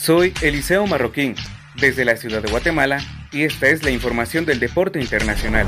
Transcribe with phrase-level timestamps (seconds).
[0.00, 1.34] Soy Eliseo Marroquín,
[1.74, 3.00] desde la ciudad de Guatemala,
[3.32, 5.66] y esta es la información del deporte internacional.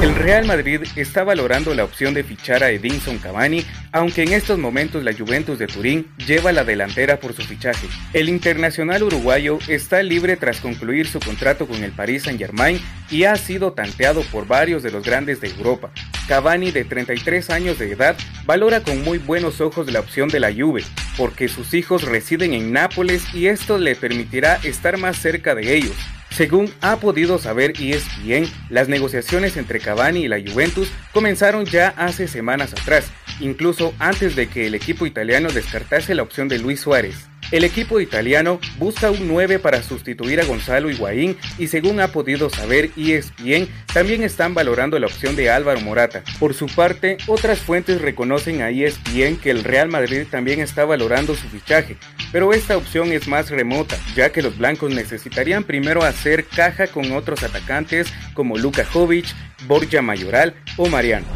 [0.00, 4.56] El Real Madrid está valorando la opción de fichar a Edinson Cavani, aunque en estos
[4.56, 7.88] momentos la Juventus de Turín lleva la delantera por su fichaje.
[8.12, 12.80] El internacional uruguayo está libre tras concluir su contrato con el Paris Saint-Germain
[13.10, 15.90] y ha sido tanteado por varios de los grandes de Europa.
[16.28, 20.52] Cavani, de 33 años de edad, valora con muy buenos ojos la opción de la
[20.54, 20.84] Juve,
[21.16, 25.96] porque sus hijos residen en Nápoles y esto le permitirá estar más cerca de ellos.
[26.30, 32.28] Según ha podido saber ESPN, las negociaciones entre Cavani y la Juventus comenzaron ya hace
[32.28, 33.10] semanas atrás,
[33.40, 37.28] incluso antes de que el equipo italiano descartase la opción de Luis Suárez.
[37.50, 42.50] El equipo italiano busca un 9 para sustituir a Gonzalo Higuaín y según ha podido
[42.50, 46.22] saber ESPN, también están valorando la opción de Álvaro Morata.
[46.38, 51.34] Por su parte, otras fuentes reconocen a ESPN que el Real Madrid también está valorando
[51.34, 51.96] su fichaje,
[52.32, 57.12] pero esta opción es más remota, ya que los blancos necesitarían primero hacer caja con
[57.12, 59.24] otros atacantes como Luka Jovic,
[59.66, 61.26] Borja Mayoral o Mariano.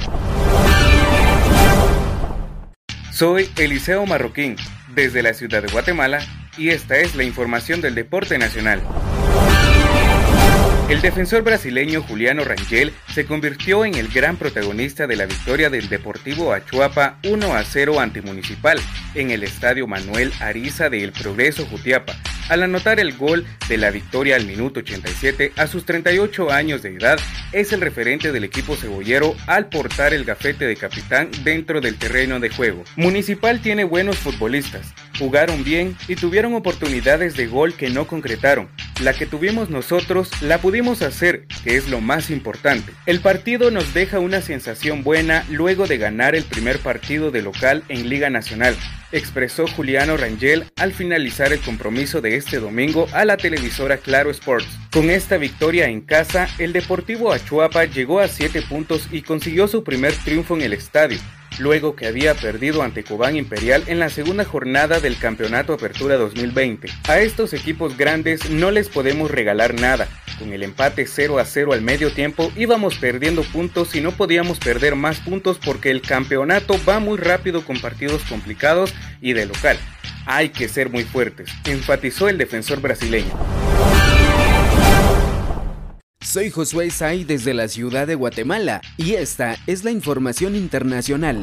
[3.10, 4.56] Soy Eliseo Marroquín
[4.94, 6.20] desde la ciudad de Guatemala
[6.56, 8.82] y esta es la información del deporte nacional.
[10.88, 15.88] El defensor brasileño Juliano Rangel se convirtió en el gran protagonista de la victoria del
[15.88, 18.78] Deportivo Achuapa 1 a 0 ante Municipal
[19.14, 22.14] en el estadio Manuel Ariza de El Progreso Jutiapa,
[22.52, 26.90] al anotar el gol de la victoria al minuto 87 a sus 38 años de
[26.90, 27.18] edad,
[27.52, 32.40] es el referente del equipo cebollero al portar el gafete de capitán dentro del terreno
[32.40, 32.84] de juego.
[32.96, 34.92] Municipal tiene buenos futbolistas,
[35.22, 38.68] jugaron bien y tuvieron oportunidades de gol que no concretaron.
[39.00, 42.92] La que tuvimos nosotros la pudimos hacer, que es lo más importante.
[43.06, 47.84] El partido nos deja una sensación buena luego de ganar el primer partido de local
[47.88, 48.74] en Liga Nacional
[49.12, 54.66] expresó Juliano Rangel al finalizar el compromiso de este domingo a la televisora Claro Sports.
[54.90, 59.84] Con esta victoria en casa, el Deportivo Achuapa llegó a 7 puntos y consiguió su
[59.84, 61.18] primer triunfo en el estadio,
[61.58, 66.88] luego que había perdido ante Cobán Imperial en la segunda jornada del Campeonato Apertura 2020.
[67.08, 70.08] A estos equipos grandes no les podemos regalar nada.
[70.38, 74.58] Con el empate 0 a 0 al medio tiempo íbamos perdiendo puntos y no podíamos
[74.58, 79.78] perder más puntos porque el campeonato va muy rápido con partidos complicados y de local.
[80.26, 83.51] Hay que ser muy fuertes, enfatizó el defensor brasileño.
[86.32, 91.36] Soy Josué Say desde la ciudad de Guatemala y esta es la información internacional.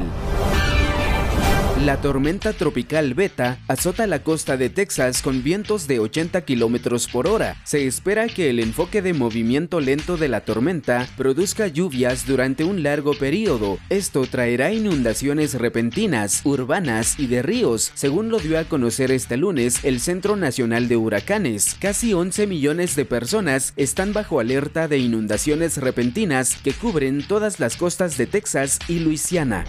[1.85, 7.25] La tormenta tropical Beta azota la costa de Texas con vientos de 80 km por
[7.25, 7.55] hora.
[7.63, 12.83] Se espera que el enfoque de movimiento lento de la tormenta produzca lluvias durante un
[12.83, 13.77] largo periodo.
[13.89, 19.85] Esto traerá inundaciones repentinas, urbanas y de ríos, según lo dio a conocer este lunes
[19.85, 21.77] el Centro Nacional de Huracanes.
[21.79, 27.77] Casi 11 millones de personas están bajo alerta de inundaciones repentinas que cubren todas las
[27.77, 29.63] costas de Texas y Luisiana.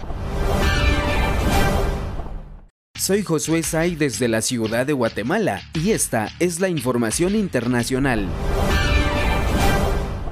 [3.01, 8.27] Soy Josué Say desde la ciudad de Guatemala y esta es la información internacional.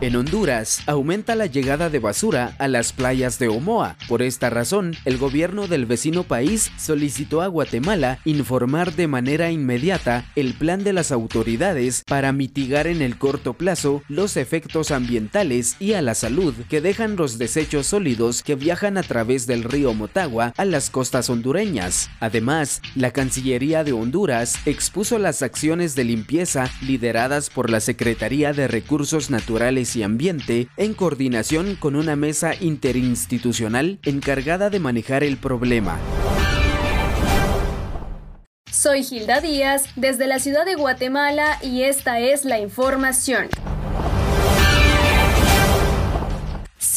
[0.02, 3.98] En Honduras, aumenta la llegada de basura a las playas de Omoa.
[4.08, 10.24] Por esta razón, el gobierno del vecino país solicitó a Guatemala informar de manera inmediata
[10.38, 15.94] el plan de las autoridades para mitigar en el corto plazo los efectos ambientales y
[15.94, 20.54] a la salud que dejan los desechos sólidos que viajan a través del río Motagua
[20.56, 22.10] a las costas hondureñas.
[22.22, 28.70] Además, la Cancillería de Honduras expuso las acciones de limpieza lideradas por la Secretaría de
[28.70, 36.00] Recursos Naturales y Ambiente en coordinación con una mesa interinstitucional encargada de manejar el problema.
[38.72, 43.50] Soy Gilda Díaz desde la ciudad de Guatemala y esta es la información.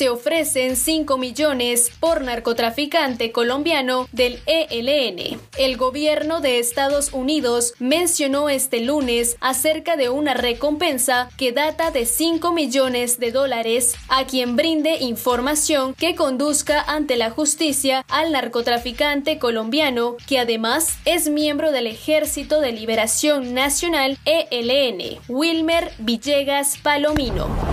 [0.03, 5.39] Se ofrecen 5 millones por narcotraficante colombiano del ELN.
[5.57, 12.05] El gobierno de Estados Unidos mencionó este lunes acerca de una recompensa que data de
[12.05, 19.39] 5 millones de dólares a quien brinde información que conduzca ante la justicia al narcotraficante
[19.39, 27.72] colombiano que además es miembro del Ejército de Liberación Nacional ELN, Wilmer Villegas Palomino.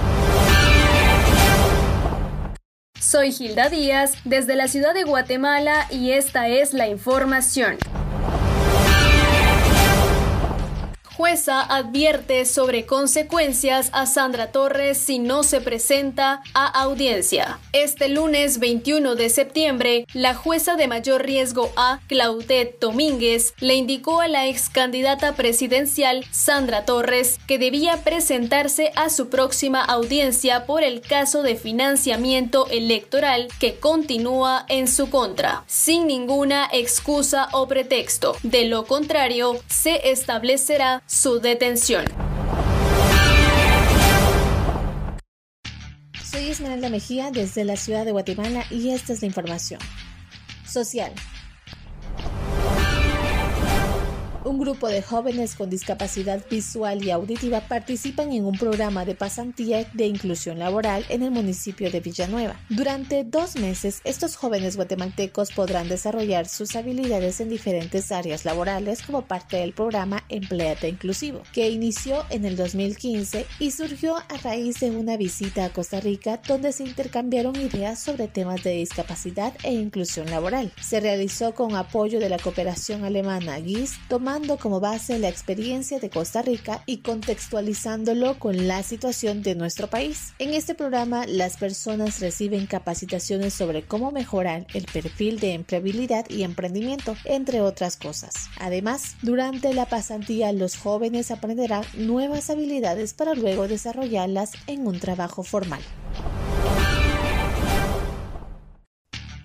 [3.10, 7.80] Soy Gilda Díaz desde la ciudad de Guatemala y esta es la información
[11.30, 17.60] Jueza advierte sobre consecuencias a Sandra Torres si no se presenta a audiencia.
[17.72, 24.22] Este lunes 21 de septiembre, la jueza de mayor riesgo A, Claudette Domínguez, le indicó
[24.22, 30.81] a la ex candidata presidencial Sandra Torres que debía presentarse a su próxima audiencia por
[30.81, 38.36] el caso de financiamiento electoral que continúa en su contra, sin ninguna excusa o pretexto.
[38.42, 42.06] De lo contrario, se establecerá su detención.
[46.24, 49.81] Soy Esmeralda Mejía desde la ciudad de Guatemala y esta es la información.
[50.66, 51.12] Social.
[54.46, 59.84] Un grupo de jóvenes con discapacidad visual y auditiva participan en un programa de pasantía
[59.94, 62.58] de inclusión laboral en el municipio de Villanueva.
[62.70, 69.24] Durante dos meses, estos jóvenes guatemaltecos podrán desarrollar sus habilidades en diferentes áreas laborales como
[69.24, 74.92] parte del programa Empleate Inclusivo, que inició en el 2015 y surgió a raíz de
[74.92, 80.32] una visita a Costa Rica donde se intercambiaron ideas sobre temas de discapacidad e inclusión
[80.32, 80.72] laboral.
[80.82, 84.29] Se realizó con apoyo de la cooperación alemana GIS, tomando
[84.62, 90.34] como base la experiencia de Costa Rica y contextualizándolo con la situación de nuestro país.
[90.38, 96.44] En este programa, las personas reciben capacitaciones sobre cómo mejorar el perfil de empleabilidad y
[96.44, 98.36] emprendimiento, entre otras cosas.
[98.60, 105.42] Además, durante la pasantía, los jóvenes aprenderán nuevas habilidades para luego desarrollarlas en un trabajo
[105.42, 105.81] formal.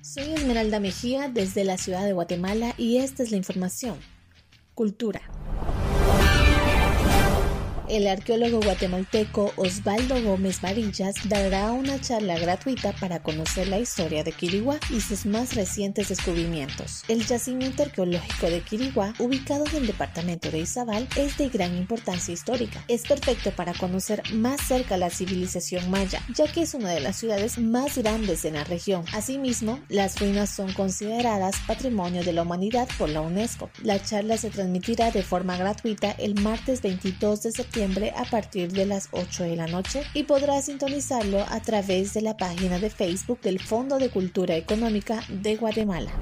[0.03, 3.97] Soy Esmeralda Mejía desde la ciudad de Guatemala y esta es la información.
[4.75, 5.21] Cultura.
[7.87, 14.33] El arqueólogo guatemalteco Osvaldo Gómez Varillas dará una charla gratuita para conocer la historia de
[14.33, 17.03] Quiriguá y sus más recientes descubrimientos.
[17.09, 22.33] El yacimiento arqueológico de Quiriguá, ubicado en el departamento de Izabal, es de gran importancia
[22.33, 22.83] histórica.
[22.89, 27.17] Es perfecto para conocer más cerca la civilización maya, ya que es una de las
[27.17, 29.05] ciudades más grandes en la región.
[29.13, 33.69] Asimismo, las ruinas son consideradas Patrimonio de la Humanidad por la UNESCO.
[33.83, 38.87] La charla se transmitirá de forma gratuita el martes 22 de septiembre a partir de
[38.87, 43.41] las 8 de la noche y podrá sintonizarlo a través de la página de Facebook
[43.41, 46.13] del Fondo de Cultura Económica de Guatemala.